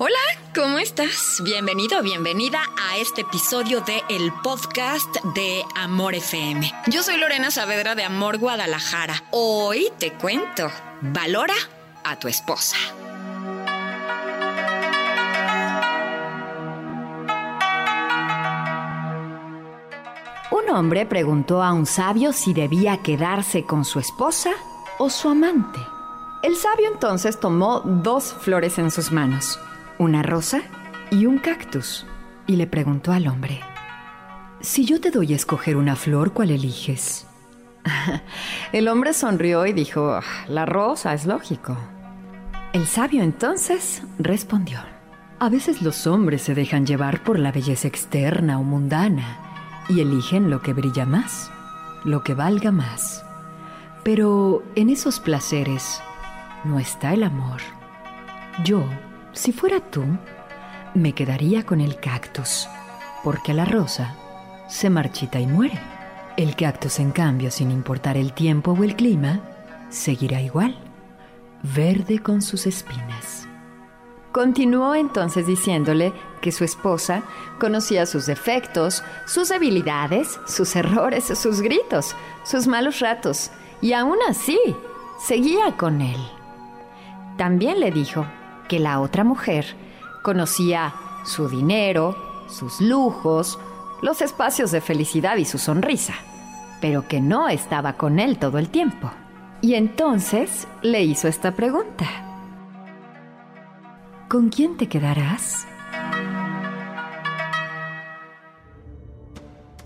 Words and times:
Hola, 0.00 0.14
¿cómo 0.54 0.78
estás? 0.78 1.42
Bienvenido, 1.42 2.00
bienvenida 2.04 2.60
a 2.88 2.98
este 2.98 3.22
episodio 3.22 3.80
de 3.80 4.00
el 4.08 4.32
podcast 4.44 5.12
de 5.34 5.64
Amor 5.74 6.14
FM. 6.14 6.70
Yo 6.86 7.02
soy 7.02 7.16
Lorena 7.16 7.50
Saavedra 7.50 7.96
de 7.96 8.04
Amor 8.04 8.38
Guadalajara. 8.38 9.24
Hoy 9.32 9.88
te 9.98 10.12
cuento. 10.12 10.70
Valora 11.00 11.54
a 12.04 12.16
tu 12.16 12.28
esposa. 12.28 12.76
Un 20.52 20.70
hombre 20.70 21.06
preguntó 21.06 21.60
a 21.60 21.72
un 21.72 21.86
sabio 21.86 22.32
si 22.32 22.54
debía 22.54 22.98
quedarse 22.98 23.64
con 23.64 23.84
su 23.84 23.98
esposa 23.98 24.52
o 24.98 25.10
su 25.10 25.28
amante. 25.28 25.80
El 26.44 26.54
sabio 26.54 26.86
entonces 26.86 27.40
tomó 27.40 27.80
dos 27.84 28.32
flores 28.32 28.78
en 28.78 28.92
sus 28.92 29.10
manos, 29.10 29.58
una 29.98 30.22
rosa 30.22 30.62
y 31.10 31.26
un 31.26 31.38
cactus, 31.38 32.06
y 32.46 32.56
le 32.56 32.66
preguntó 32.66 33.12
al 33.12 33.26
hombre, 33.28 33.60
Si 34.60 34.84
yo 34.84 35.00
te 35.00 35.10
doy 35.10 35.32
a 35.32 35.36
escoger 35.36 35.76
una 35.76 35.96
flor, 35.96 36.32
¿cuál 36.32 36.50
eliges? 36.50 37.26
El 38.72 38.88
hombre 38.88 39.12
sonrió 39.12 39.66
y 39.66 39.72
dijo, 39.72 40.20
La 40.48 40.66
rosa 40.66 41.14
es 41.14 41.26
lógico. 41.26 41.76
El 42.72 42.86
sabio 42.86 43.22
entonces 43.22 44.02
respondió, 44.18 44.80
A 45.38 45.48
veces 45.48 45.82
los 45.82 46.06
hombres 46.06 46.42
se 46.42 46.54
dejan 46.54 46.86
llevar 46.86 47.22
por 47.22 47.38
la 47.38 47.52
belleza 47.52 47.88
externa 47.88 48.58
o 48.58 48.62
mundana 48.62 49.38
y 49.88 50.00
eligen 50.00 50.50
lo 50.50 50.60
que 50.60 50.74
brilla 50.74 51.06
más, 51.06 51.50
lo 52.04 52.22
que 52.22 52.34
valga 52.34 52.70
más. 52.70 53.24
Pero 54.04 54.62
en 54.74 54.90
esos 54.90 55.18
placeres 55.18 56.00
no 56.64 56.78
está 56.78 57.14
el 57.14 57.22
amor. 57.24 57.60
Yo, 58.64 58.84
si 59.38 59.52
fuera 59.52 59.78
tú, 59.78 60.02
me 60.94 61.12
quedaría 61.12 61.64
con 61.64 61.80
el 61.80 62.00
cactus, 62.00 62.68
porque 63.22 63.54
la 63.54 63.64
rosa 63.64 64.16
se 64.68 64.90
marchita 64.90 65.38
y 65.38 65.46
muere. 65.46 65.78
El 66.36 66.56
cactus, 66.56 66.98
en 66.98 67.12
cambio, 67.12 67.52
sin 67.52 67.70
importar 67.70 68.16
el 68.16 68.32
tiempo 68.32 68.72
o 68.72 68.82
el 68.82 68.96
clima, 68.96 69.40
seguirá 69.90 70.40
igual, 70.40 70.76
verde 71.62 72.18
con 72.18 72.42
sus 72.42 72.66
espinas. 72.66 73.46
Continuó 74.32 74.96
entonces 74.96 75.46
diciéndole 75.46 76.12
que 76.40 76.50
su 76.50 76.64
esposa 76.64 77.22
conocía 77.60 78.06
sus 78.06 78.26
defectos, 78.26 79.04
sus 79.24 79.50
debilidades, 79.50 80.40
sus 80.48 80.74
errores, 80.74 81.26
sus 81.26 81.60
gritos, 81.60 82.16
sus 82.42 82.66
malos 82.66 82.98
ratos, 82.98 83.52
y 83.80 83.92
aún 83.92 84.18
así 84.28 84.58
seguía 85.24 85.76
con 85.76 86.00
él. 86.00 86.20
También 87.36 87.78
le 87.78 87.92
dijo 87.92 88.26
que 88.68 88.78
la 88.78 89.00
otra 89.00 89.24
mujer 89.24 89.64
conocía 90.22 90.94
su 91.24 91.48
dinero, 91.48 92.16
sus 92.48 92.80
lujos, 92.80 93.58
los 94.02 94.22
espacios 94.22 94.70
de 94.70 94.80
felicidad 94.80 95.36
y 95.36 95.44
su 95.44 95.58
sonrisa, 95.58 96.14
pero 96.80 97.08
que 97.08 97.20
no 97.20 97.48
estaba 97.48 97.94
con 97.94 98.18
él 98.18 98.38
todo 98.38 98.58
el 98.58 98.68
tiempo. 98.68 99.10
Y 99.60 99.74
entonces 99.74 100.68
le 100.82 101.02
hizo 101.02 101.26
esta 101.26 101.52
pregunta. 101.52 102.06
¿Con 104.28 104.50
quién 104.50 104.76
te 104.76 104.88
quedarás? 104.88 105.66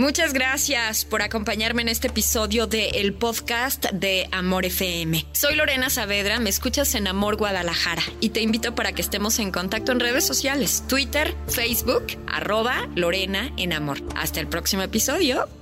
Muchas 0.00 0.32
gracias 0.32 1.04
por 1.04 1.20
acompañarme 1.20 1.82
en 1.82 1.88
este 1.90 2.08
episodio 2.08 2.66
de 2.66 2.88
el 2.88 3.12
podcast 3.12 3.84
de 3.92 4.30
Amor 4.32 4.64
FM. 4.64 5.26
Soy 5.32 5.56
Lorena 5.56 5.90
Saavedra, 5.90 6.40
me 6.40 6.48
escuchas 6.48 6.94
en 6.94 7.06
Amor 7.06 7.36
Guadalajara 7.36 8.02
y 8.18 8.30
te 8.30 8.40
invito 8.40 8.74
para 8.74 8.92
que 8.92 9.02
estemos 9.02 9.38
en 9.40 9.52
contacto 9.52 9.92
en 9.92 10.00
redes 10.00 10.26
sociales, 10.26 10.84
Twitter, 10.88 11.34
Facebook, 11.48 12.16
arroba 12.26 12.88
Lorena 12.94 13.52
en 13.58 13.74
Amor. 13.74 13.98
Hasta 14.16 14.40
el 14.40 14.46
próximo 14.46 14.80
episodio. 14.80 15.59